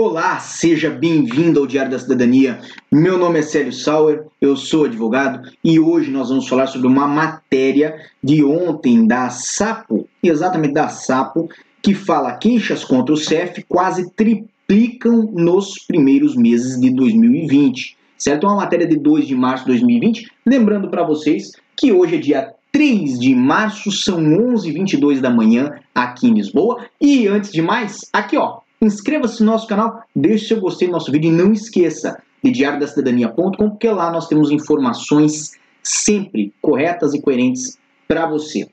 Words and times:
Olá, 0.00 0.38
seja 0.38 0.90
bem-vindo 0.90 1.58
ao 1.58 1.66
Diário 1.66 1.90
da 1.90 1.98
Cidadania. 1.98 2.60
Meu 2.88 3.18
nome 3.18 3.40
é 3.40 3.42
Célio 3.42 3.72
Sauer, 3.72 4.26
eu 4.40 4.56
sou 4.56 4.84
advogado 4.84 5.50
e 5.64 5.80
hoje 5.80 6.08
nós 6.08 6.28
vamos 6.28 6.46
falar 6.46 6.68
sobre 6.68 6.86
uma 6.86 7.08
matéria 7.08 7.96
de 8.22 8.44
ontem 8.44 9.08
da 9.08 9.28
Sapo, 9.28 10.08
exatamente 10.22 10.72
da 10.72 10.86
Sapo, 10.86 11.50
que 11.82 11.94
fala 11.94 12.36
queixas 12.36 12.84
contra 12.84 13.12
o 13.12 13.16
CEF 13.16 13.64
quase 13.68 14.08
triplicam 14.12 15.32
nos 15.34 15.84
primeiros 15.84 16.36
meses 16.36 16.80
de 16.80 16.90
2020. 16.90 17.96
Certo? 18.16 18.46
É 18.46 18.50
uma 18.50 18.58
matéria 18.58 18.86
de 18.86 18.96
2 18.96 19.26
de 19.26 19.34
março 19.34 19.64
de 19.64 19.72
2020. 19.72 20.30
Lembrando 20.46 20.88
para 20.88 21.02
vocês 21.02 21.50
que 21.76 21.90
hoje 21.90 22.14
é 22.14 22.18
dia 22.18 22.54
3 22.70 23.18
de 23.18 23.34
março, 23.34 23.90
são 23.90 24.22
11h22 24.22 25.20
da 25.20 25.28
manhã 25.28 25.72
aqui 25.92 26.28
em 26.28 26.34
Lisboa. 26.34 26.86
E 27.00 27.26
antes 27.26 27.50
de 27.50 27.60
mais, 27.60 28.08
aqui 28.12 28.36
ó, 28.36 28.60
Inscreva-se 28.80 29.42
no 29.42 29.52
nosso 29.52 29.66
canal, 29.66 30.02
deixe 30.14 30.46
seu 30.46 30.60
gostei 30.60 30.86
no 30.86 30.94
nosso 30.94 31.10
vídeo 31.10 31.32
e 31.32 31.34
não 31.34 31.52
esqueça 31.52 32.22
de 32.42 32.52
diariodacidadania.com, 32.52 33.50
porque 33.52 33.88
lá 33.90 34.10
nós 34.10 34.28
temos 34.28 34.50
informações 34.50 35.52
sempre 35.82 36.52
corretas 36.62 37.12
e 37.14 37.20
coerentes 37.20 37.78
para 38.06 38.26
você. 38.26 38.68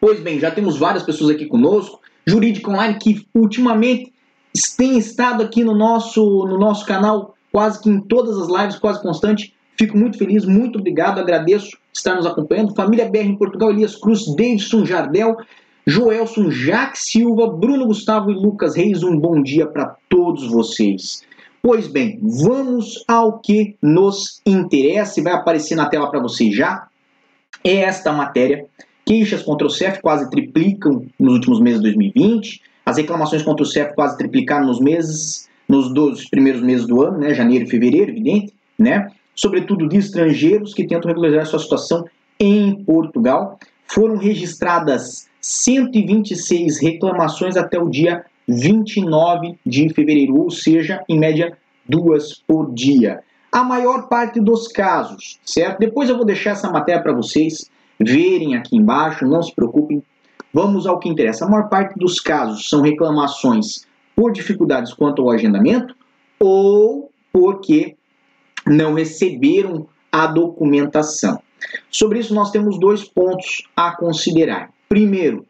Pois 0.00 0.20
bem, 0.20 0.38
já 0.38 0.50
temos 0.50 0.78
várias 0.78 1.02
pessoas 1.02 1.30
aqui 1.30 1.46
conosco, 1.46 2.00
Jurídica 2.26 2.70
Online, 2.70 2.98
que 2.98 3.26
ultimamente 3.34 4.12
tem 4.76 4.98
estado 4.98 5.42
aqui 5.42 5.62
no 5.62 5.74
nosso, 5.74 6.46
no 6.46 6.58
nosso 6.58 6.86
canal, 6.86 7.34
quase 7.52 7.82
que 7.82 7.90
em 7.90 8.00
todas 8.00 8.38
as 8.38 8.48
lives, 8.48 8.78
quase 8.78 9.02
constante. 9.02 9.54
Fico 9.76 9.96
muito 9.96 10.18
feliz, 10.18 10.44
muito 10.44 10.78
obrigado, 10.78 11.20
agradeço 11.20 11.76
estar 11.92 12.14
nos 12.14 12.26
acompanhando. 12.26 12.74
Família 12.74 13.08
BR 13.08 13.18
em 13.18 13.36
Portugal, 13.36 13.70
Elias 13.70 13.94
Cruz, 13.96 14.26
Davidson 14.34 14.84
Jardel, 14.84 15.36
Joelson, 15.88 16.50
Jaque 16.50 16.98
Silva, 16.98 17.46
Bruno 17.46 17.86
Gustavo 17.86 18.30
e 18.30 18.34
Lucas 18.34 18.76
Reis, 18.76 19.02
um 19.02 19.18
bom 19.18 19.40
dia 19.40 19.66
para 19.66 19.96
todos 20.06 20.46
vocês. 20.46 21.22
Pois 21.62 21.88
bem, 21.88 22.18
vamos 22.22 23.02
ao 23.08 23.38
que 23.38 23.74
nos 23.80 24.42
interessa 24.44 25.18
e 25.18 25.22
vai 25.22 25.32
aparecer 25.32 25.76
na 25.76 25.88
tela 25.88 26.10
para 26.10 26.20
vocês 26.20 26.54
já. 26.54 26.88
É 27.64 27.76
esta 27.76 28.12
matéria. 28.12 28.66
Queixas 29.06 29.42
contra 29.42 29.66
o 29.66 29.70
CEF 29.70 30.02
quase 30.02 30.28
triplicam 30.28 31.06
nos 31.18 31.32
últimos 31.32 31.58
meses 31.58 31.78
de 31.78 31.84
2020. 31.84 32.60
As 32.84 32.98
reclamações 32.98 33.42
contra 33.42 33.62
o 33.62 33.66
CEF 33.66 33.94
quase 33.94 34.18
triplicaram 34.18 34.66
nos 34.66 34.80
meses, 34.80 35.48
nos 35.66 35.90
dois 35.94 36.28
primeiros 36.28 36.60
meses 36.60 36.86
do 36.86 37.02
ano, 37.02 37.16
né, 37.16 37.32
janeiro 37.32 37.64
e 37.64 37.70
fevereiro, 37.70 38.10
evidente, 38.10 38.52
né? 38.78 39.10
Sobretudo 39.34 39.88
de 39.88 39.96
estrangeiros 39.96 40.74
que 40.74 40.86
tentam 40.86 41.08
regularizar 41.08 41.46
sua 41.46 41.58
situação 41.58 42.04
em 42.38 42.74
Portugal. 42.84 43.58
Foram 43.86 44.18
registradas 44.18 45.27
126 45.48 46.78
reclamações 46.78 47.56
até 47.56 47.78
o 47.78 47.88
dia 47.88 48.22
29 48.46 49.58
de 49.64 49.88
fevereiro, 49.94 50.36
ou 50.36 50.50
seja, 50.50 51.02
em 51.08 51.18
média 51.18 51.56
duas 51.88 52.34
por 52.46 52.70
dia. 52.74 53.20
A 53.50 53.64
maior 53.64 54.08
parte 54.08 54.40
dos 54.40 54.68
casos, 54.68 55.40
certo? 55.42 55.78
Depois 55.78 56.10
eu 56.10 56.16
vou 56.16 56.26
deixar 56.26 56.50
essa 56.50 56.70
matéria 56.70 57.02
para 57.02 57.14
vocês 57.14 57.70
verem 57.98 58.56
aqui 58.56 58.76
embaixo, 58.76 59.24
não 59.24 59.42
se 59.42 59.54
preocupem. 59.54 60.02
Vamos 60.52 60.86
ao 60.86 60.98
que 60.98 61.08
interessa. 61.08 61.46
A 61.46 61.48
maior 61.48 61.70
parte 61.70 61.98
dos 61.98 62.20
casos 62.20 62.68
são 62.68 62.82
reclamações 62.82 63.86
por 64.14 64.32
dificuldades 64.32 64.92
quanto 64.92 65.22
ao 65.22 65.30
agendamento 65.30 65.96
ou 66.38 67.10
porque 67.32 67.96
não 68.66 68.92
receberam 68.92 69.88
a 70.12 70.26
documentação. 70.26 71.40
Sobre 71.90 72.18
isso, 72.18 72.34
nós 72.34 72.50
temos 72.50 72.78
dois 72.78 73.02
pontos 73.02 73.66
a 73.74 73.96
considerar. 73.96 74.70
Primeiro, 74.88 75.44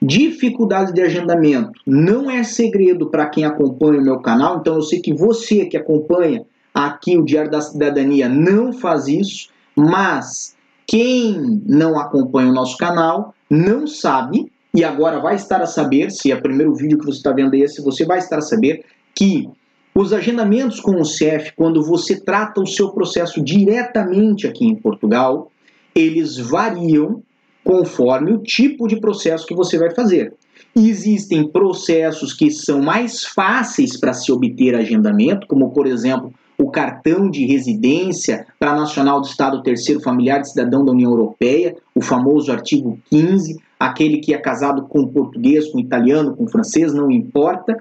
dificuldade 0.00 0.92
de 0.92 1.02
agendamento. 1.02 1.80
Não 1.86 2.30
é 2.30 2.42
segredo 2.42 3.10
para 3.10 3.26
quem 3.26 3.44
acompanha 3.44 4.00
o 4.00 4.04
meu 4.04 4.20
canal, 4.20 4.58
então 4.58 4.76
eu 4.76 4.82
sei 4.82 5.00
que 5.00 5.12
você 5.12 5.66
que 5.66 5.76
acompanha 5.76 6.44
aqui 6.72 7.16
o 7.16 7.24
Diário 7.24 7.50
da 7.50 7.60
Cidadania 7.60 8.28
não 8.28 8.72
faz 8.72 9.08
isso, 9.08 9.50
mas 9.76 10.56
quem 10.86 11.60
não 11.66 11.98
acompanha 11.98 12.50
o 12.50 12.54
nosso 12.54 12.76
canal 12.76 13.34
não 13.50 13.86
sabe, 13.86 14.50
e 14.74 14.84
agora 14.84 15.18
vai 15.18 15.34
estar 15.34 15.60
a 15.60 15.66
saber, 15.66 16.10
se 16.10 16.30
é 16.30 16.34
o 16.34 16.42
primeiro 16.42 16.74
vídeo 16.74 16.98
que 16.98 17.06
você 17.06 17.18
está 17.18 17.32
vendo 17.32 17.54
esse, 17.54 17.82
você 17.82 18.04
vai 18.04 18.18
estar 18.18 18.38
a 18.38 18.42
saber 18.42 18.84
que 19.14 19.48
os 19.94 20.12
agendamentos 20.12 20.78
com 20.78 21.00
o 21.00 21.04
CEF, 21.04 21.52
quando 21.56 21.82
você 21.82 22.20
trata 22.20 22.60
o 22.60 22.66
seu 22.66 22.90
processo 22.90 23.42
diretamente 23.42 24.46
aqui 24.46 24.64
em 24.64 24.76
Portugal, 24.76 25.50
eles 25.94 26.36
variam 26.36 27.22
conforme 27.68 28.32
o 28.32 28.38
tipo 28.38 28.88
de 28.88 28.98
processo 28.98 29.46
que 29.46 29.54
você 29.54 29.76
vai 29.76 29.94
fazer. 29.94 30.32
Existem 30.74 31.46
processos 31.46 32.32
que 32.32 32.50
são 32.50 32.80
mais 32.80 33.24
fáceis 33.24 33.94
para 33.94 34.14
se 34.14 34.32
obter 34.32 34.74
agendamento, 34.74 35.46
como 35.46 35.70
por 35.70 35.86
exemplo 35.86 36.32
o 36.56 36.70
cartão 36.70 37.28
de 37.28 37.44
residência 37.44 38.46
para 38.58 38.74
nacional 38.74 39.20
do 39.20 39.26
Estado 39.26 39.62
terceiro 39.62 40.00
familiar 40.00 40.40
de 40.40 40.48
cidadão 40.48 40.82
da 40.82 40.92
União 40.92 41.10
Europeia, 41.10 41.76
o 41.94 42.00
famoso 42.00 42.50
artigo 42.50 42.98
15, 43.10 43.58
aquele 43.78 44.20
que 44.20 44.32
é 44.32 44.38
casado 44.38 44.86
com 44.88 45.06
português, 45.06 45.70
com 45.70 45.78
italiano, 45.78 46.34
com 46.34 46.48
francês, 46.48 46.94
não 46.94 47.10
importa. 47.10 47.76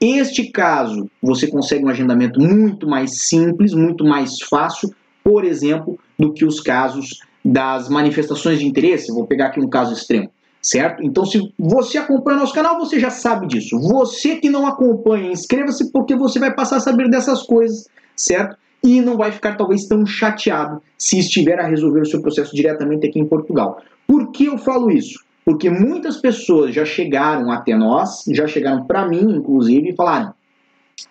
Este 0.00 0.50
caso, 0.50 1.08
você 1.22 1.46
consegue 1.46 1.84
um 1.84 1.88
agendamento 1.88 2.40
muito 2.40 2.88
mais 2.88 3.28
simples, 3.28 3.72
muito 3.72 4.04
mais 4.04 4.42
fácil, 4.42 4.90
por 5.22 5.44
exemplo, 5.44 5.96
do 6.18 6.32
que 6.32 6.44
os 6.44 6.58
casos 6.60 7.20
das 7.44 7.88
manifestações 7.88 8.58
de 8.58 8.66
interesse, 8.66 9.12
vou 9.12 9.26
pegar 9.26 9.46
aqui 9.46 9.60
um 9.60 9.68
caso 9.68 9.92
extremo, 9.92 10.30
certo? 10.60 11.02
Então, 11.02 11.24
se 11.24 11.52
você 11.58 11.98
acompanha 11.98 12.38
nosso 12.38 12.54
canal, 12.54 12.78
você 12.78 12.98
já 12.98 13.10
sabe 13.10 13.46
disso. 13.46 13.78
Você 13.78 14.36
que 14.36 14.50
não 14.50 14.66
acompanha, 14.66 15.30
inscreva-se 15.30 15.90
porque 15.92 16.14
você 16.16 16.38
vai 16.38 16.54
passar 16.54 16.76
a 16.76 16.80
saber 16.80 17.08
dessas 17.08 17.42
coisas, 17.42 17.88
certo? 18.16 18.56
E 18.82 19.00
não 19.00 19.16
vai 19.16 19.32
ficar 19.32 19.56
talvez 19.56 19.86
tão 19.86 20.04
chateado 20.06 20.80
se 20.96 21.18
estiver 21.18 21.58
a 21.58 21.66
resolver 21.66 22.00
o 22.00 22.06
seu 22.06 22.22
processo 22.22 22.54
diretamente 22.54 23.06
aqui 23.06 23.18
em 23.18 23.26
Portugal. 23.26 23.82
Por 24.06 24.30
que 24.30 24.46
eu 24.46 24.58
falo 24.58 24.90
isso? 24.90 25.24
Porque 25.44 25.70
muitas 25.70 26.18
pessoas 26.18 26.74
já 26.74 26.84
chegaram 26.84 27.50
até 27.50 27.74
nós, 27.74 28.24
já 28.28 28.46
chegaram 28.46 28.84
para 28.84 29.08
mim, 29.08 29.36
inclusive, 29.36 29.90
e 29.90 29.96
falaram: 29.96 30.34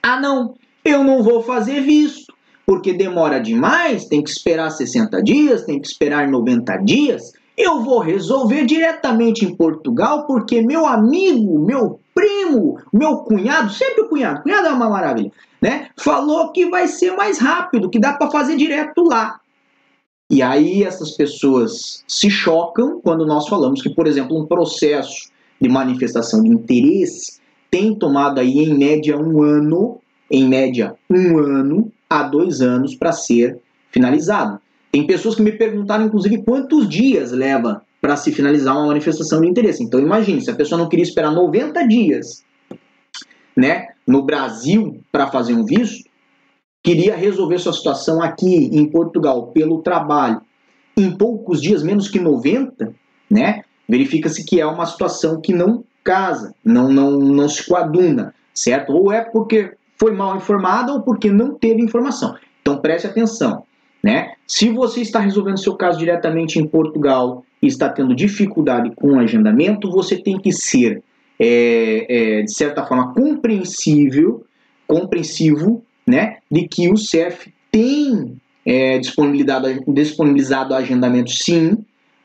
ah, 0.01 0.19
não, 0.19 0.53
eu 0.85 1.03
não 1.03 1.23
vou 1.23 1.41
fazer 1.41 1.81
visto 1.81 2.26
porque 2.67 2.91
demora 2.91 3.39
demais, 3.39 4.05
tem 4.05 4.22
que 4.22 4.29
esperar 4.29 4.69
60 4.69 5.23
dias, 5.23 5.63
tem 5.63 5.79
que 5.79 5.88
esperar 5.88 6.28
90 6.28 6.75
dias. 6.83 7.31
Eu 7.57 7.81
vou 7.81 8.00
resolver 8.00 8.66
diretamente 8.66 9.45
em 9.45 9.55
Portugal, 9.55 10.28
porque 10.28 10.61
meu 10.61 10.85
amigo, 10.85 11.57
meu 11.66 12.01
primo, 12.13 12.77
meu 12.91 13.19
cunhado, 13.19 13.72
sempre 13.72 14.01
o 14.01 14.09
cunhado, 14.09 14.44
cunhado 14.44 14.67
é 14.67 14.72
uma 14.72 14.89
maravilha, 14.89 15.31
né? 15.61 15.88
Falou 15.97 16.51
que 16.51 16.69
vai 16.69 16.89
ser 16.89 17.16
mais 17.16 17.39
rápido, 17.39 17.89
que 17.89 18.00
dá 18.00 18.13
para 18.13 18.29
fazer 18.29 18.57
direto 18.57 19.01
lá. 19.01 19.39
E 20.29 20.41
aí 20.41 20.83
essas 20.83 21.11
pessoas 21.11 22.03
se 22.06 22.29
chocam 22.29 23.00
quando 23.01 23.25
nós 23.25 23.47
falamos 23.47 23.81
que, 23.81 23.89
por 23.89 24.06
exemplo, 24.07 24.38
um 24.38 24.45
processo 24.45 25.31
de 25.59 25.69
manifestação 25.69 26.44
de 26.44 26.50
interesse 26.50 27.39
tem 27.72 27.95
tomado 27.95 28.39
aí 28.39 28.59
em 28.59 28.77
média 28.77 29.17
um 29.17 29.41
ano, 29.41 30.00
em 30.29 30.45
média 30.45 30.95
um 31.09 31.38
ano, 31.38 31.91
a 32.09 32.23
dois 32.23 32.62
anos 32.62 32.95
para 32.95 33.12
ser 33.12 33.59
finalizado. 33.91 34.59
Tem 34.91 35.06
pessoas 35.06 35.35
que 35.35 35.41
me 35.41 35.51
perguntaram, 35.51 36.06
inclusive, 36.06 36.44
quantos 36.44 36.88
dias 36.88 37.31
leva 37.31 37.81
para 38.01 38.16
se 38.16 38.31
finalizar 38.31 38.75
uma 38.75 38.88
manifestação 38.88 39.41
de 39.41 39.47
interesse. 39.47 39.84
Então, 39.84 40.00
imagine, 40.00 40.41
se 40.41 40.50
a 40.50 40.56
pessoa 40.56 40.79
não 40.79 40.90
queria 40.90 41.03
esperar 41.03 41.31
90 41.31 41.88
dias 41.88 42.44
né, 43.56 43.88
no 44.06 44.23
Brasil 44.23 45.01
para 45.12 45.27
fazer 45.27 45.54
um 45.54 45.65
visto, 45.65 46.07
queria 46.83 47.15
resolver 47.15 47.57
sua 47.57 47.74
situação 47.74 48.21
aqui 48.21 48.69
em 48.71 48.86
Portugal 48.89 49.48
pelo 49.48 49.81
trabalho 49.81 50.42
em 50.95 51.12
poucos 51.12 51.62
dias, 51.62 51.83
menos 51.83 52.07
que 52.07 52.19
90, 52.19 52.94
né, 53.30 53.63
verifica-se 53.88 54.44
que 54.44 54.60
é 54.60 54.65
uma 54.65 54.86
situação 54.86 55.42
que 55.42 55.53
não 55.53 55.83
casa, 56.03 56.56
não, 56.63 56.89
não, 56.89 57.12
não 57.19 57.50
se 57.50 57.68
coaduna, 57.68 58.33
certo? 58.53 58.94
Ou 58.94 59.12
é 59.12 59.21
porque 59.21 59.74
foi 59.99 60.13
mal 60.13 60.35
informada 60.35 60.94
ou 60.94 61.01
porque 61.01 61.31
não 61.31 61.53
teve 61.53 61.81
informação. 61.81 62.35
Então 62.61 62.77
preste 62.77 63.07
atenção. 63.07 63.63
Né? 64.03 64.33
Se 64.45 64.69
você 64.69 65.01
está 65.01 65.19
resolvendo 65.19 65.59
seu 65.59 65.75
caso 65.75 65.97
diretamente 65.97 66.59
em 66.59 66.67
Portugal 66.67 67.44
e 67.61 67.67
está 67.67 67.89
tendo 67.89 68.15
dificuldade 68.15 68.91
com 68.95 69.13
o 69.13 69.19
agendamento, 69.19 69.89
você 69.89 70.15
tem 70.15 70.38
que 70.39 70.51
ser, 70.51 71.03
é, 71.39 72.39
é, 72.39 72.41
de 72.44 72.53
certa 72.53 72.85
forma, 72.85 73.13
compreensível, 73.13 74.45
compreensivo 74.88 75.83
né, 76.05 76.38
de 76.50 76.67
que 76.67 76.89
o 76.89 76.95
CEF 76.95 77.53
tem 77.71 78.39
é, 78.65 79.00
disponibilizado, 79.00 79.67
disponibilizado 79.93 80.73
agendamento 80.73 81.31
sim, 81.31 81.77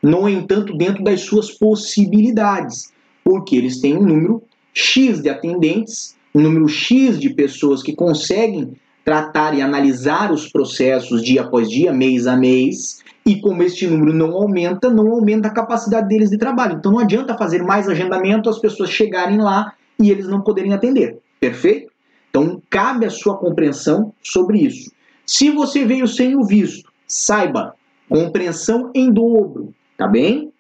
no 0.03 0.29
entanto, 0.29 0.77
dentro 0.77 1.03
das 1.03 1.21
suas 1.21 1.51
possibilidades, 1.51 2.93
porque 3.25 3.57
eles 3.57 3.81
têm 3.81 3.97
um 3.97 4.03
número 4.03 4.43
X 4.75 5.23
de 5.23 5.29
atendentes 5.29 6.17
um 6.35 6.41
número 6.41 6.69
X 6.69 7.19
de 7.19 7.31
pessoas 7.31 7.83
que 7.83 7.95
conseguem 7.95 8.73
tratar 9.05 9.55
e 9.55 9.61
analisar 9.61 10.33
os 10.33 10.49
processos 10.49 11.23
dia 11.23 11.43
após 11.43 11.69
dia, 11.69 11.93
mês 11.93 12.27
a 12.27 12.37
mês, 12.37 13.03
e 13.27 13.41
como 13.41 13.63
este 13.63 13.87
número 13.87 14.13
não 14.13 14.33
aumenta, 14.33 14.91
não 14.91 15.11
aumenta 15.11 15.49
a 15.49 15.53
capacidade 15.53 16.09
deles 16.09 16.31
de 16.31 16.39
trabalho. 16.39 16.77
Então 16.77 16.93
não 16.93 16.99
adianta 16.99 17.37
fazer 17.37 17.63
mais 17.63 17.89
agendamento, 17.89 18.49
as 18.49 18.59
pessoas 18.59 18.91
chegarem 18.91 19.39
lá 19.39 19.73
e 19.99 20.11
eles 20.11 20.29
não 20.29 20.41
poderem 20.41 20.73
atender. 20.73 21.19
Perfeito? 21.41 21.91
Então, 22.31 22.63
cabe 22.71 23.05
a 23.05 23.11
sua 23.11 23.37
compreensão 23.37 24.13
sobre 24.23 24.61
isso. 24.61 24.91
Se 25.27 25.51
você 25.51 25.85
veio 25.85 26.09
sem 26.09 26.35
o 26.35 26.45
visto, 26.45 26.91
saiba, 27.07 27.75
compreensão 28.09 28.91
em 28.95 29.13
dobro, 29.13 29.75
tá 29.99 30.07
bem? 30.07 30.53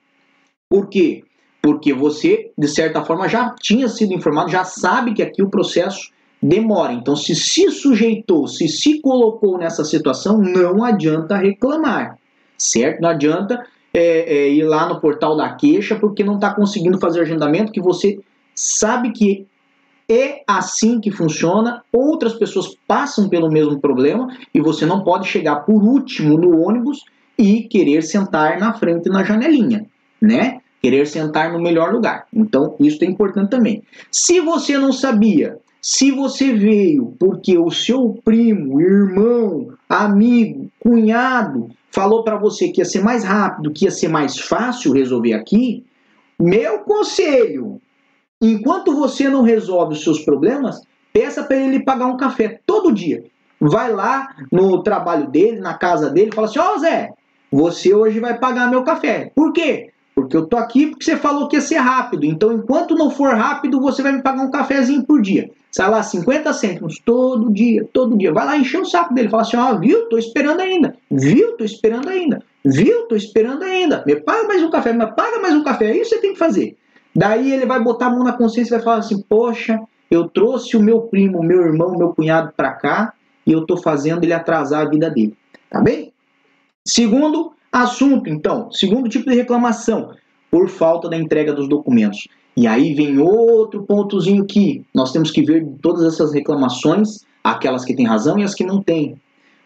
Por 0.69 0.89
quê? 0.89 1.25
Porque 1.63 1.93
você, 1.93 2.51
de 2.59 2.67
certa 2.67 3.05
forma, 3.05 3.29
já 3.29 3.55
tinha 3.61 3.89
sido 3.89 4.13
informado, 4.13 4.51
já 4.51 4.65
sabe 4.65 5.15
que 5.15 5.23
aqui 5.23 5.43
o 5.43 5.49
processo 5.49 6.11
demora. 6.43 6.93
Então, 6.93 7.15
se 7.15 7.37
se 7.37 7.71
sujeitou, 7.71 8.49
se 8.49 8.67
se 8.67 9.01
colocou 9.01 9.57
nessa 9.57 9.85
situação, 9.85 10.39
não 10.39 10.83
adianta 10.83 11.37
reclamar, 11.37 12.19
certo? 12.59 13.01
Não 13.01 13.11
adianta 13.11 13.65
é, 13.95 14.35
é, 14.35 14.49
ir 14.51 14.65
lá 14.65 14.89
no 14.89 15.01
portal 15.01 15.37
da 15.37 15.51
queixa 15.55 15.95
porque 15.95 16.25
não 16.25 16.35
está 16.35 16.53
conseguindo 16.53 16.99
fazer 16.99 17.21
agendamento, 17.21 17.71
que 17.71 17.81
você 17.81 18.19
sabe 18.55 19.13
que 19.13 19.47
é 20.09 20.43
assim 20.47 21.01
que 21.01 21.11
funciona. 21.11 21.85
Outras 21.93 22.35
pessoas 22.35 22.77
passam 22.89 23.29
pelo 23.29 23.51
mesmo 23.51 23.81
problema 23.81 24.29
e 24.53 24.61
você 24.61 24.85
não 24.85 25.05
pode 25.05 25.29
chegar 25.29 25.57
por 25.61 25.83
último 25.83 26.37
no 26.37 26.61
ônibus 26.61 27.05
e 27.39 27.63
querer 27.63 28.03
sentar 28.03 28.59
na 28.59 28.75
frente 28.75 29.09
na 29.09 29.23
janelinha, 29.25 29.87
né? 30.21 30.62
Querer 30.83 31.07
sentar 31.07 31.53
no 31.53 31.61
melhor 31.61 31.93
lugar. 31.93 32.27
Então, 32.35 32.75
isso 32.81 33.05
é 33.05 33.07
importante 33.07 33.51
também. 33.51 33.83
Se 34.11 34.41
você 34.41 34.77
não 34.77 34.93
sabia, 34.93 35.59
se 35.81 36.11
você 36.11 36.53
veio 36.53 37.15
porque 37.19 37.57
o 37.57 37.71
seu 37.71 38.21
primo, 38.25 38.81
irmão, 38.81 39.73
amigo, 39.89 40.71
cunhado 40.81 41.71
falou 41.93 42.25
para 42.25 42.37
você 42.37 42.69
que 42.69 42.81
ia 42.81 42.85
ser 42.85 43.03
mais 43.03 43.23
rápido, 43.23 43.71
que 43.71 43.85
ia 43.85 43.91
ser 43.91 44.09
mais 44.09 44.39
fácil 44.39 44.93
resolver 44.93 45.35
aqui, 45.35 45.85
meu 46.41 46.81
conselho, 46.81 47.81
enquanto 48.41 48.95
você 48.95 49.29
não 49.29 49.43
resolve 49.43 49.95
os 49.95 50.03
seus 50.03 50.21
problemas, 50.21 50.83
peça 51.13 51.45
para 51.45 51.57
ele 51.57 51.85
pagar 51.85 52.07
um 52.07 52.17
café 52.17 52.61
todo 52.67 52.93
dia. 52.93 53.25
Vai 53.61 53.93
lá 53.93 54.35
no 54.51 54.83
trabalho 54.83 55.29
dele, 55.29 55.61
na 55.61 55.75
casa 55.75 56.11
dele, 56.11 56.33
fala 56.33 56.49
assim: 56.49 56.59
Ó 56.59 56.75
oh, 56.75 56.79
Zé, 56.79 57.13
você 57.51 57.95
hoje 57.95 58.19
vai 58.19 58.39
pagar 58.39 58.69
meu 58.69 58.83
café. 58.83 59.31
Por 59.37 59.53
quê? 59.53 59.93
Porque 60.15 60.37
eu 60.37 60.47
tô 60.47 60.57
aqui 60.57 60.89
porque 60.89 61.05
você 61.05 61.17
falou 61.17 61.49
que 61.49 61.57
ia 61.57 61.63
ser 61.63 61.77
rápido. 61.77 62.25
Então, 62.25 62.53
enquanto 62.53 62.95
não 62.95 63.11
for 63.11 63.35
rápido, 63.35 63.81
você 63.81 64.03
vai 64.03 64.13
me 64.13 64.23
pagar 64.23 64.43
um 64.43 64.51
cafezinho 64.51 65.05
por 65.05 65.23
dia. 65.23 65.51
Sai 65.71 65.89
lá, 65.89 66.03
50 66.03 66.53
cêntimos, 66.53 67.01
todo 67.03 67.51
dia, 67.51 67.89
todo 67.93 68.17
dia. 68.19 68.31
Vai 68.33 68.45
lá 68.45 68.59
encher 68.59 68.81
o 68.81 68.85
saco 68.85 69.15
dele. 69.15 69.31
Fala 69.31 69.43
assim, 69.43 69.57
ó, 69.57 69.79
viu? 69.79 70.09
Tô 70.11 70.19
esperando 70.19 70.61
ainda. 70.61 70.95
Viu? 71.11 71.57
Tô 71.57 71.65
esperando 71.65 72.11
ainda. 72.11 72.43
Viu? 72.63 73.07
Tô 73.09 73.17
esperando 73.17 73.63
ainda. 73.63 74.05
Me 74.07 74.17
paga 74.17 74.47
mais 74.47 74.63
um 74.63 74.71
café, 74.71 74.93
me 74.93 75.07
paga 75.07 75.39
mais 75.41 75.55
um 75.55 75.65
café. 75.65 75.87
É 75.87 75.97
isso 75.97 76.11
você 76.11 76.21
tem 76.21 76.35
que 76.35 76.39
fazer. 76.39 76.77
Daí 77.17 77.51
ele 77.51 77.65
vai 77.65 77.83
botar 77.83 78.07
a 78.07 78.11
mão 78.11 78.23
na 78.23 78.35
consciência 78.35 78.75
e 78.75 78.77
vai 78.77 78.85
falar 78.85 78.99
assim, 78.99 79.23
poxa, 79.23 79.81
eu 80.11 80.29
trouxe 80.29 80.77
o 80.77 80.83
meu 80.83 81.03
primo, 81.03 81.43
meu 81.43 81.63
irmão, 81.63 81.97
meu 81.97 82.15
cunhado 82.15 82.53
para 82.55 82.73
cá 82.73 83.15
e 83.47 83.53
eu 83.53 83.67
tô 83.67 83.77
fazendo 83.79 84.25
ele 84.25 84.33
atrasar 84.33 84.87
a 84.87 84.89
vida 84.89 85.09
dele. 85.09 85.37
Tá 85.71 85.81
bem? 85.81 86.13
Segundo, 86.85 87.53
Assunto, 87.73 88.29
então, 88.29 88.71
segundo 88.71 89.09
tipo 89.09 89.31
de 89.31 89.35
reclamação, 89.35 90.11
por 90.51 90.69
falta 90.69 91.09
da 91.09 91.17
entrega 91.17 91.55
dos 91.55 91.67
documentos. 91.67 92.29
E 92.55 92.67
aí 92.67 92.93
vem 92.93 93.19
outro 93.19 93.83
pontozinho 93.85 94.45
que 94.45 94.85
nós 94.95 95.11
temos 95.11 95.31
que 95.31 95.43
ver 95.43 95.67
todas 95.81 96.05
essas 96.05 96.35
reclamações, 96.35 97.25
aquelas 97.43 97.83
que 97.83 97.97
têm 97.97 98.07
razão 98.07 98.39
e 98.39 98.45
as 98.45 98.55
que 98.55 98.63
não 98.63 98.83
têm. 98.83 99.19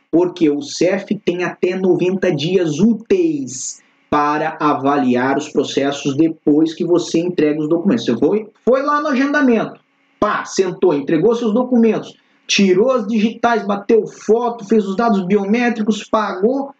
Porque 0.09 0.49
o 0.49 0.63
CEF 0.63 1.17
tem 1.25 1.43
até 1.43 1.75
90 1.77 2.33
dias 2.33 2.79
úteis 2.79 3.83
para 4.09 4.57
avaliar 4.61 5.37
os 5.37 5.49
processos 5.49 6.17
depois 6.17 6.73
que 6.73 6.85
você 6.85 7.19
entrega 7.19 7.61
os 7.61 7.69
documentos. 7.69 8.05
Você 8.05 8.17
foi, 8.17 8.49
foi 8.65 8.83
lá 8.83 9.01
no 9.01 9.09
agendamento, 9.09 9.81
pá, 10.21 10.45
sentou, 10.45 10.95
entregou 10.95 11.35
seus 11.35 11.53
documentos, 11.53 12.15
tirou 12.47 12.93
as 12.93 13.05
digitais, 13.09 13.67
bateu 13.67 14.07
foto, 14.07 14.65
fez 14.65 14.87
os 14.87 14.97
dados 14.97 15.27
biométricos, 15.27 16.05
pagou. 16.05 16.73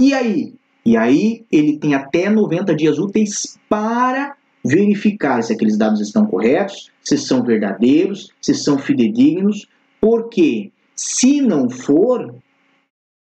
E 0.00 0.12
aí? 0.12 0.52
E 0.84 0.96
aí 0.96 1.44
ele 1.50 1.78
tem 1.78 1.94
até 1.94 2.28
90 2.28 2.74
dias 2.74 2.98
úteis 2.98 3.58
para 3.68 4.36
verificar 4.64 5.42
se 5.42 5.52
aqueles 5.52 5.78
dados 5.78 6.00
estão 6.00 6.26
corretos, 6.26 6.90
se 7.02 7.16
são 7.18 7.42
verdadeiros, 7.42 8.32
se 8.40 8.54
são 8.54 8.78
fidedignos, 8.78 9.66
porque 10.00 10.70
se 10.94 11.40
não 11.40 11.68
for, 11.68 12.34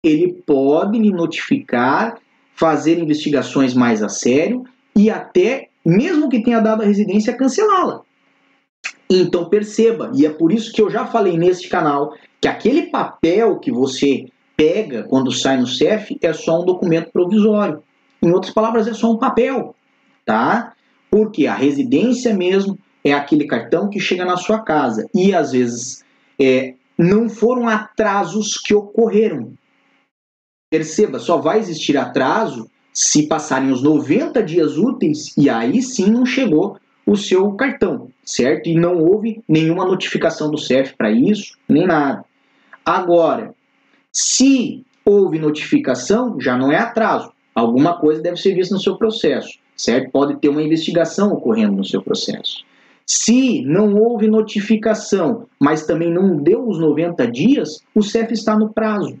ele 0.04 0.32
pode 0.46 0.98
lhe 0.98 1.10
notificar, 1.10 2.18
fazer 2.54 2.98
investigações 2.98 3.74
mais 3.74 4.02
a 4.02 4.08
sério 4.08 4.64
e 4.96 5.10
até, 5.10 5.68
mesmo 5.84 6.28
que 6.28 6.42
tenha 6.42 6.60
dado 6.60 6.82
a 6.82 6.86
residência, 6.86 7.36
cancelá-la. 7.36 8.02
Então 9.08 9.48
perceba, 9.48 10.12
e 10.14 10.24
é 10.24 10.30
por 10.30 10.52
isso 10.52 10.72
que 10.72 10.80
eu 10.80 10.88
já 10.88 11.04
falei 11.04 11.36
neste 11.36 11.68
canal, 11.68 12.14
que 12.40 12.46
aquele 12.46 12.82
papel 12.82 13.58
que 13.58 13.72
você 13.72 14.26
pega 14.60 15.04
quando 15.04 15.32
sai 15.32 15.56
no 15.56 15.66
CEF 15.66 16.18
é 16.20 16.34
só 16.34 16.60
um 16.60 16.66
documento 16.66 17.10
provisório. 17.10 17.82
Em 18.22 18.30
outras 18.30 18.52
palavras, 18.52 18.86
é 18.86 18.92
só 18.92 19.10
um 19.10 19.16
papel, 19.16 19.74
tá? 20.22 20.74
Porque 21.10 21.46
a 21.46 21.54
residência 21.54 22.34
mesmo 22.34 22.78
é 23.02 23.14
aquele 23.14 23.46
cartão 23.46 23.88
que 23.88 23.98
chega 23.98 24.22
na 24.22 24.36
sua 24.36 24.58
casa 24.58 25.08
e 25.14 25.34
às 25.34 25.52
vezes 25.52 26.04
é, 26.38 26.74
não 26.98 27.30
foram 27.30 27.66
atrasos 27.68 28.58
que 28.58 28.74
ocorreram. 28.74 29.54
Perceba, 30.70 31.18
só 31.18 31.38
vai 31.38 31.58
existir 31.58 31.96
atraso 31.96 32.70
se 32.92 33.26
passarem 33.26 33.72
os 33.72 33.82
90 33.82 34.42
dias 34.42 34.76
úteis 34.76 35.34
e 35.38 35.48
aí 35.48 35.80
sim 35.80 36.10
não 36.10 36.26
chegou 36.26 36.76
o 37.06 37.16
seu 37.16 37.50
cartão, 37.52 38.10
certo? 38.22 38.68
E 38.68 38.74
não 38.74 38.98
houve 38.98 39.42
nenhuma 39.48 39.86
notificação 39.86 40.50
do 40.50 40.58
CEF 40.58 40.94
para 40.98 41.10
isso, 41.10 41.56
nem 41.66 41.86
nada. 41.86 42.26
Agora, 42.84 43.54
se 44.12 44.84
houve 45.04 45.38
notificação, 45.38 46.40
já 46.40 46.56
não 46.56 46.70
é 46.70 46.76
atraso. 46.76 47.32
Alguma 47.54 47.98
coisa 47.98 48.22
deve 48.22 48.36
ser 48.36 48.54
vista 48.54 48.74
no 48.74 48.80
seu 48.80 48.96
processo, 48.96 49.58
certo? 49.76 50.10
Pode 50.10 50.36
ter 50.36 50.48
uma 50.48 50.62
investigação 50.62 51.32
ocorrendo 51.32 51.76
no 51.76 51.84
seu 51.84 52.02
processo. 52.02 52.64
Se 53.06 53.62
não 53.62 53.96
houve 53.96 54.28
notificação, 54.28 55.48
mas 55.60 55.84
também 55.84 56.12
não 56.12 56.36
deu 56.36 56.68
os 56.68 56.78
90 56.78 57.26
dias, 57.30 57.80
o 57.94 58.02
CEF 58.02 58.32
está 58.32 58.56
no 58.56 58.72
prazo. 58.72 59.18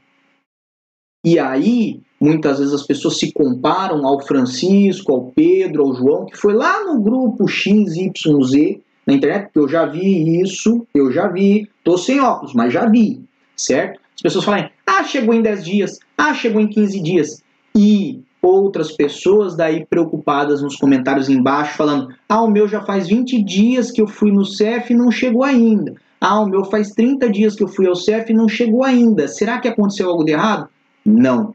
E 1.24 1.38
aí, 1.38 2.00
muitas 2.20 2.60
vezes 2.60 2.72
as 2.72 2.86
pessoas 2.86 3.18
se 3.18 3.32
comparam 3.32 4.06
ao 4.06 4.20
Francisco, 4.20 5.12
ao 5.12 5.32
Pedro, 5.32 5.82
ao 5.82 5.94
João, 5.94 6.26
que 6.26 6.36
foi 6.36 6.54
lá 6.54 6.84
no 6.84 7.00
grupo 7.00 7.48
XYZ 7.48 8.78
na 9.06 9.14
internet, 9.14 9.46
porque 9.46 9.58
eu 9.58 9.68
já 9.68 9.84
vi 9.86 10.40
isso, 10.40 10.86
eu 10.94 11.10
já 11.10 11.26
vi, 11.26 11.68
tô 11.82 11.98
sem 11.98 12.20
óculos, 12.20 12.54
mas 12.54 12.72
já 12.72 12.86
vi, 12.86 13.22
certo? 13.56 14.00
As 14.14 14.22
pessoas 14.22 14.44
falam, 14.44 14.70
ah, 15.00 15.04
chegou 15.04 15.34
em 15.34 15.42
10 15.42 15.64
dias, 15.64 15.98
ah, 16.16 16.34
chegou 16.34 16.60
em 16.60 16.68
15 16.68 17.00
dias. 17.02 17.42
E 17.74 18.22
outras 18.42 18.92
pessoas 18.92 19.56
daí 19.56 19.86
preocupadas 19.86 20.62
nos 20.62 20.76
comentários 20.76 21.28
embaixo 21.28 21.76
falando, 21.76 22.14
ah, 22.28 22.42
o 22.42 22.50
meu 22.50 22.68
já 22.68 22.82
faz 22.82 23.08
20 23.08 23.42
dias 23.42 23.90
que 23.90 24.00
eu 24.00 24.06
fui 24.06 24.30
no 24.30 24.44
CEF 24.44 24.92
e 24.92 24.96
não 24.96 25.10
chegou 25.10 25.42
ainda. 25.42 25.94
Ah, 26.20 26.40
o 26.40 26.46
meu 26.46 26.64
faz 26.64 26.90
30 26.90 27.30
dias 27.30 27.56
que 27.56 27.62
eu 27.62 27.68
fui 27.68 27.86
ao 27.86 27.96
CEF 27.96 28.30
e 28.30 28.36
não 28.36 28.48
chegou 28.48 28.84
ainda. 28.84 29.26
Será 29.26 29.58
que 29.58 29.68
aconteceu 29.68 30.08
algo 30.10 30.24
de 30.24 30.32
errado? 30.32 30.68
Não. 31.04 31.54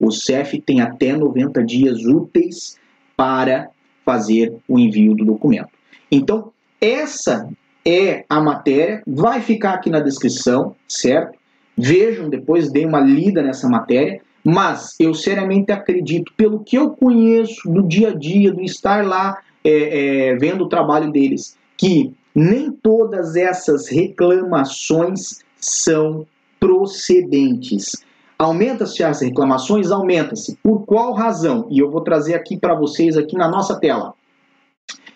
O 0.00 0.10
CEF 0.10 0.60
tem 0.60 0.80
até 0.80 1.14
90 1.14 1.62
dias 1.62 2.04
úteis 2.04 2.78
para 3.16 3.68
fazer 4.04 4.54
o 4.68 4.78
envio 4.78 5.14
do 5.14 5.24
documento. 5.24 5.70
Então, 6.10 6.52
essa 6.80 7.48
é 7.84 8.24
a 8.28 8.40
matéria, 8.40 9.02
vai 9.06 9.40
ficar 9.40 9.74
aqui 9.74 9.90
na 9.90 10.00
descrição, 10.00 10.74
certo? 10.88 11.38
Vejam 11.76 12.30
depois, 12.30 12.70
deem 12.70 12.86
uma 12.86 13.00
lida 13.00 13.42
nessa 13.42 13.68
matéria, 13.68 14.20
mas 14.42 14.94
eu 14.98 15.12
seriamente 15.12 15.72
acredito, 15.72 16.32
pelo 16.36 16.60
que 16.60 16.76
eu 16.76 16.90
conheço 16.90 17.68
do 17.68 17.82
dia 17.82 18.10
a 18.10 18.14
dia, 18.14 18.52
do 18.52 18.62
estar 18.62 19.04
lá 19.04 19.38
é, 19.64 20.30
é, 20.30 20.36
vendo 20.36 20.64
o 20.64 20.68
trabalho 20.68 21.10
deles, 21.10 21.58
que 21.76 22.14
nem 22.34 22.70
todas 22.70 23.34
essas 23.34 23.88
reclamações 23.88 25.44
são 25.56 26.26
procedentes. 26.60 28.04
Aumenta-se 28.38 29.02
as 29.02 29.22
reclamações? 29.22 29.90
Aumenta-se. 29.90 30.56
Por 30.62 30.84
qual 30.84 31.12
razão? 31.12 31.66
E 31.70 31.78
eu 31.78 31.90
vou 31.90 32.02
trazer 32.02 32.34
aqui 32.34 32.56
para 32.56 32.74
vocês 32.74 33.16
aqui 33.16 33.36
na 33.36 33.48
nossa 33.48 33.80
tela. 33.80 34.14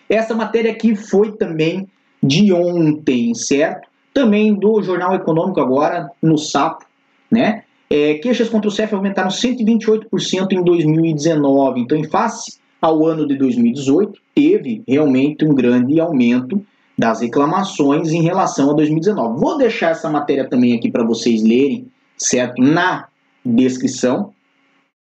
Essa 0.09 0.35
matéria 0.35 0.71
aqui 0.71 0.95
foi 0.95 1.31
também 1.31 1.87
de 2.21 2.51
ontem, 2.51 3.33
certo? 3.33 3.87
Também 4.13 4.53
do 4.53 4.81
Jornal 4.81 5.15
Econômico 5.15 5.59
agora, 5.59 6.09
no 6.21 6.37
Sapo, 6.37 6.85
né? 7.29 7.63
É, 7.89 8.15
queixas 8.15 8.47
contra 8.47 8.69
o 8.69 8.71
CEF 8.71 8.93
aumentaram 8.95 9.29
128% 9.29 10.51
em 10.53 10.63
2019. 10.63 11.81
Então, 11.81 11.97
em 11.97 12.07
face 12.07 12.59
ao 12.81 13.05
ano 13.05 13.27
de 13.27 13.35
2018, 13.35 14.19
teve 14.33 14.81
realmente 14.87 15.45
um 15.45 15.53
grande 15.53 15.99
aumento 15.99 16.65
das 16.97 17.21
reclamações 17.21 18.11
em 18.11 18.21
relação 18.21 18.69
a 18.69 18.73
2019. 18.73 19.39
Vou 19.39 19.57
deixar 19.57 19.91
essa 19.91 20.09
matéria 20.09 20.47
também 20.47 20.73
aqui 20.73 20.89
para 20.89 21.03
vocês 21.03 21.43
lerem, 21.43 21.87
certo? 22.17 22.61
Na 22.61 23.07
descrição. 23.43 24.31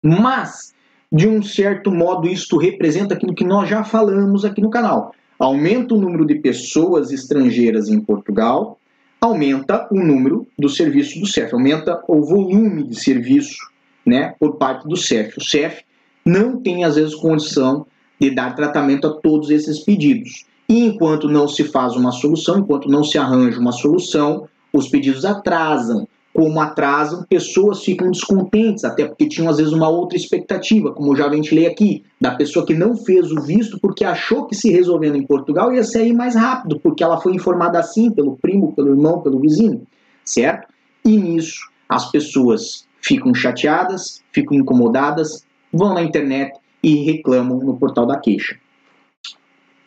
Mas, 0.02 0.74
de 1.10 1.28
um 1.28 1.42
certo 1.42 1.90
modo, 1.90 2.28
isto 2.28 2.56
representa 2.56 3.14
aquilo 3.14 3.34
que 3.34 3.44
nós 3.44 3.68
já 3.68 3.84
falamos 3.84 4.44
aqui 4.44 4.60
no 4.60 4.70
canal. 4.70 5.12
Aumenta 5.38 5.94
o 5.94 6.00
número 6.00 6.26
de 6.26 6.36
pessoas 6.36 7.10
estrangeiras 7.10 7.88
em 7.88 8.00
Portugal, 8.00 8.78
aumenta 9.20 9.88
o 9.90 10.00
número 10.00 10.46
do 10.58 10.68
serviço 10.68 11.18
do 11.20 11.26
CEF, 11.26 11.52
aumenta 11.52 12.02
o 12.08 12.22
volume 12.22 12.84
de 12.84 12.98
serviço 12.98 13.58
né, 14.04 14.34
por 14.38 14.56
parte 14.56 14.86
do 14.86 14.96
CEF. 14.96 15.38
O 15.38 15.42
CEF 15.42 15.82
não 16.24 16.60
tem, 16.60 16.84
às 16.84 16.96
vezes, 16.96 17.14
condição 17.14 17.86
de 18.20 18.30
dar 18.30 18.54
tratamento 18.54 19.06
a 19.06 19.12
todos 19.12 19.50
esses 19.50 19.80
pedidos. 19.80 20.44
E 20.68 20.84
enquanto 20.84 21.28
não 21.28 21.46
se 21.46 21.64
faz 21.64 21.94
uma 21.94 22.10
solução, 22.10 22.58
enquanto 22.58 22.88
não 22.88 23.04
se 23.04 23.18
arranja 23.18 23.60
uma 23.60 23.72
solução, 23.72 24.48
os 24.72 24.88
pedidos 24.88 25.24
atrasam. 25.24 26.08
Como 26.36 26.60
atrasam, 26.60 27.24
pessoas 27.26 27.82
ficam 27.82 28.10
descontentes, 28.10 28.84
até 28.84 29.06
porque 29.06 29.26
tinham 29.26 29.48
às 29.48 29.56
vezes 29.56 29.72
uma 29.72 29.88
outra 29.88 30.18
expectativa, 30.18 30.92
como 30.92 31.16
já 31.16 31.28
ventilei 31.28 31.66
aqui, 31.66 32.04
da 32.20 32.34
pessoa 32.34 32.66
que 32.66 32.74
não 32.74 32.94
fez 32.94 33.32
o 33.32 33.40
visto 33.40 33.80
porque 33.80 34.04
achou 34.04 34.46
que 34.46 34.54
se 34.54 34.70
resolvendo 34.70 35.16
em 35.16 35.26
Portugal 35.26 35.72
ia 35.72 35.82
sair 35.82 36.12
mais 36.12 36.34
rápido, 36.34 36.78
porque 36.78 37.02
ela 37.02 37.18
foi 37.18 37.34
informada 37.34 37.78
assim 37.78 38.10
pelo 38.10 38.36
primo, 38.36 38.74
pelo 38.74 38.90
irmão, 38.90 39.22
pelo 39.22 39.40
vizinho, 39.40 39.86
certo? 40.26 40.68
E 41.02 41.16
nisso 41.16 41.70
as 41.88 42.10
pessoas 42.10 42.86
ficam 43.00 43.32
chateadas, 43.32 44.22
ficam 44.30 44.58
incomodadas, 44.58 45.46
vão 45.72 45.94
na 45.94 46.02
internet 46.02 46.52
e 46.82 46.96
reclamam 46.96 47.60
no 47.60 47.78
portal 47.78 48.04
da 48.04 48.18
queixa. 48.18 48.58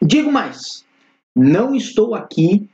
Digo 0.02 0.32
mais, 0.32 0.84
não 1.36 1.76
estou 1.76 2.16
aqui, 2.16 2.68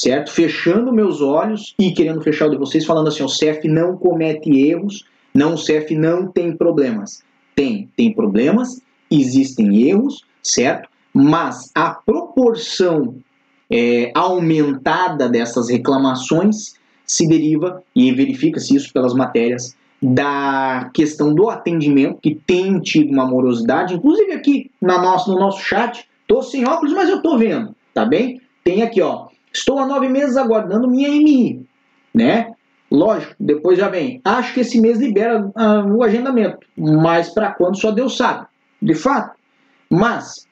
certo, 0.00 0.30
fechando 0.30 0.92
meus 0.92 1.20
olhos 1.20 1.74
e 1.78 1.92
querendo 1.92 2.20
fechar 2.20 2.46
o 2.46 2.50
de 2.50 2.56
vocês, 2.56 2.84
falando 2.84 3.08
assim, 3.08 3.22
o 3.22 3.28
CEF 3.28 3.66
não 3.68 3.96
comete 3.96 4.50
erros, 4.50 5.04
não, 5.34 5.54
o 5.54 5.58
CEF 5.58 5.94
não 5.94 6.26
tem 6.26 6.56
problemas. 6.56 7.22
Tem, 7.54 7.88
tem 7.96 8.12
problemas, 8.12 8.80
existem 9.10 9.88
erros, 9.88 10.24
certo? 10.42 10.88
Mas 11.12 11.70
a 11.74 11.90
proporção 11.90 13.16
é, 13.70 14.10
aumentada 14.14 15.28
dessas 15.28 15.68
reclamações 15.68 16.74
se 17.04 17.26
deriva, 17.26 17.82
e 17.96 18.12
verifica-se 18.12 18.76
isso 18.76 18.92
pelas 18.92 19.14
matérias, 19.14 19.76
da 20.00 20.90
questão 20.94 21.34
do 21.34 21.50
atendimento, 21.50 22.20
que 22.22 22.34
tem 22.34 22.78
tido 22.80 23.10
uma 23.10 23.26
morosidade, 23.26 23.94
inclusive 23.94 24.32
aqui 24.32 24.70
na 24.80 25.00
nosso, 25.00 25.32
no 25.32 25.38
nosso 25.38 25.60
chat, 25.60 26.08
Tô 26.28 26.42
sem 26.42 26.68
óculos, 26.68 26.92
mas 26.92 27.08
eu 27.08 27.22
tô 27.22 27.38
vendo, 27.38 27.74
tá 27.94 28.04
bem? 28.04 28.38
Tem 28.62 28.82
aqui, 28.82 29.00
ó. 29.00 29.27
Estou 29.58 29.78
há 29.78 29.86
nove 29.86 30.08
meses 30.08 30.36
aguardando 30.36 30.88
minha 30.88 31.08
MI, 31.08 31.66
né? 32.14 32.52
Lógico, 32.90 33.34
depois 33.38 33.78
já 33.78 33.88
vem. 33.88 34.20
Acho 34.24 34.54
que 34.54 34.60
esse 34.60 34.80
mês 34.80 34.98
libera 34.98 35.44
uh, 35.44 35.94
o 35.94 36.02
agendamento, 36.02 36.58
mas 36.76 37.28
para 37.28 37.52
quando 37.52 37.78
só 37.78 37.90
Deus 37.90 38.16
sabe, 38.16 38.46
de 38.80 38.94
fato. 38.94 39.36
Mas 39.90 40.46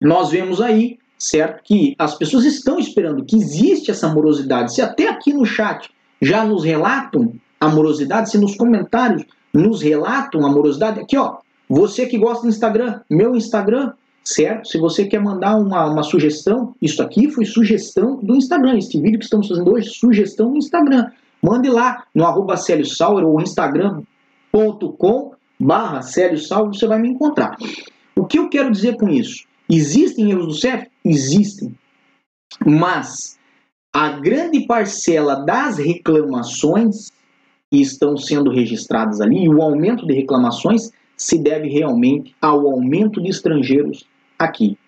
nós 0.00 0.30
vemos 0.30 0.60
aí, 0.60 0.98
certo, 1.18 1.62
que 1.64 1.94
as 1.98 2.14
pessoas 2.14 2.44
estão 2.44 2.78
esperando 2.78 3.24
que 3.24 3.36
existe 3.36 3.90
essa 3.90 4.08
morosidade. 4.08 4.72
Se 4.72 4.80
até 4.80 5.08
aqui 5.08 5.32
no 5.32 5.44
chat 5.44 5.90
já 6.22 6.44
nos 6.44 6.64
relatam 6.64 7.34
a 7.60 7.68
morosidade, 7.68 8.30
se 8.30 8.38
nos 8.38 8.56
comentários 8.56 9.24
nos 9.52 9.82
relatam 9.82 10.46
a 10.46 10.50
morosidade, 10.50 11.00
aqui 11.00 11.16
ó, 11.16 11.38
você 11.68 12.06
que 12.06 12.16
gosta 12.16 12.42
do 12.42 12.48
Instagram, 12.48 13.00
meu 13.10 13.34
Instagram, 13.36 13.92
certo? 14.24 14.68
Se 14.68 14.78
você 14.78 15.06
quer 15.06 15.20
mandar 15.20 15.56
uma, 15.56 15.86
uma 15.86 16.02
sugestão, 16.02 16.74
isso 16.80 17.02
aqui 17.02 17.30
foi 17.30 17.44
sugestão 17.44 18.16
do 18.16 18.36
Instagram. 18.36 18.78
Este 18.78 19.00
vídeo 19.00 19.18
que 19.18 19.24
estamos 19.24 19.48
fazendo 19.48 19.72
hoje, 19.72 19.90
sugestão 19.90 20.50
do 20.52 20.58
Instagram. 20.58 21.10
Mande 21.42 21.68
lá 21.68 22.04
no 22.14 22.24
arroba 22.24 22.56
Célio 22.56 22.84
Sauer 22.84 23.24
ou 23.24 23.40
instagram.com 23.40 25.32
barra 25.58 26.02
Célio 26.02 26.38
Sauer, 26.38 26.74
você 26.74 26.86
vai 26.86 26.98
me 26.98 27.08
encontrar. 27.08 27.56
O 28.16 28.24
que 28.24 28.38
eu 28.38 28.48
quero 28.48 28.70
dizer 28.70 28.96
com 28.96 29.08
isso? 29.08 29.44
Existem 29.68 30.30
erros 30.30 30.46
do 30.46 30.54
CEF? 30.54 30.88
Existem. 31.04 31.74
Mas 32.66 33.38
a 33.92 34.10
grande 34.10 34.66
parcela 34.66 35.36
das 35.36 35.78
reclamações 35.78 37.10
que 37.70 37.80
estão 37.80 38.16
sendo 38.16 38.50
registradas 38.50 39.20
ali, 39.20 39.44
e 39.44 39.48
o 39.48 39.62
aumento 39.62 40.06
de 40.06 40.12
reclamações, 40.12 40.90
se 41.20 41.36
deve 41.36 41.68
realmente 41.68 42.34
ao 42.40 42.66
aumento 42.66 43.22
de 43.22 43.28
estrangeiros 43.28 44.06
aqui. 44.38 44.78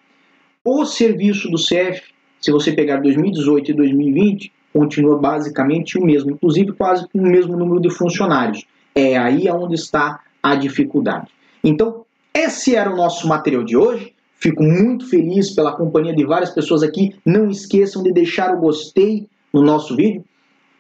O 0.65 0.87
serviço 0.87 1.51
do 1.51 1.59
CEF, 1.59 2.01
se 2.41 2.51
você 2.51 2.73
pegar 2.73 3.03
2018 3.03 3.71
e 3.71 3.75
2020, 3.75 4.53
continua 4.73 5.19
basicamente 5.19 5.99
o 5.99 6.03
mesmo, 6.03 6.31
inclusive 6.31 6.73
quase 6.73 7.07
o 7.13 7.21
mesmo 7.21 7.55
número 7.55 7.83
de 7.83 7.91
funcionários. 7.91 8.65
É 8.95 9.19
aí 9.19 9.47
onde 9.51 9.75
está 9.75 10.21
a 10.43 10.55
dificuldade. 10.55 11.29
Então, 11.63 12.07
esse 12.33 12.75
era 12.75 12.91
o 12.91 12.97
nosso 12.97 13.29
material 13.29 13.63
de 13.63 13.77
hoje. 13.77 14.15
Fico 14.37 14.63
muito 14.63 15.07
feliz 15.11 15.55
pela 15.55 15.77
companhia 15.77 16.17
de 16.17 16.25
várias 16.25 16.51
pessoas 16.51 16.83
aqui. 16.83 17.15
Não 17.27 17.51
esqueçam 17.51 18.03
de 18.03 18.11
deixar 18.11 18.55
o 18.55 18.59
gostei 18.59 19.29
no 19.53 19.61
nosso 19.61 19.95
vídeo 19.95 20.25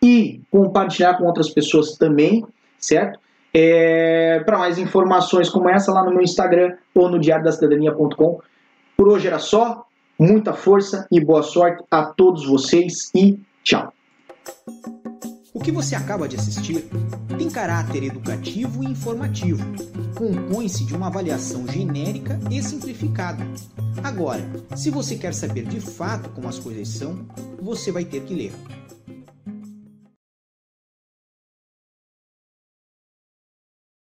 e 0.02 0.40
compartilhar 0.50 1.18
com 1.18 1.24
outras 1.24 1.50
pessoas 1.50 1.98
também, 1.98 2.42
certo? 2.78 3.20
É, 3.54 4.40
Para 4.46 4.58
mais 4.58 4.78
informações 4.78 5.48
como 5.48 5.68
essa, 5.68 5.92
lá 5.92 6.04
no 6.04 6.10
meu 6.10 6.22
Instagram 6.22 6.76
ou 6.94 7.08
no 7.08 7.18
diariodacidadania.com. 7.18 8.40
Por 8.96 9.08
hoje 9.08 9.26
era 9.26 9.38
só. 9.38 9.86
Muita 10.18 10.52
força 10.52 11.06
e 11.10 11.18
boa 11.18 11.42
sorte 11.42 11.82
a 11.90 12.04
todos 12.04 12.46
vocês 12.46 13.10
e 13.14 13.40
tchau. 13.64 13.92
O 15.52 15.58
que 15.58 15.72
você 15.72 15.96
acaba 15.96 16.28
de 16.28 16.36
assistir 16.36 16.88
tem 17.36 17.50
caráter 17.50 18.04
educativo 18.04 18.84
e 18.84 18.86
informativo. 18.86 19.64
Compõe-se 20.16 20.84
de 20.84 20.94
uma 20.94 21.08
avaliação 21.08 21.66
genérica 21.66 22.38
e 22.50 22.62
simplificada. 22.62 23.44
Agora, 24.02 24.42
se 24.76 24.90
você 24.90 25.16
quer 25.16 25.34
saber 25.34 25.64
de 25.64 25.80
fato 25.80 26.30
como 26.30 26.48
as 26.48 26.58
coisas 26.58 26.88
são, 26.88 27.26
você 27.60 27.90
vai 27.90 28.04
ter 28.04 28.22
que 28.22 28.34
ler. 28.34 28.52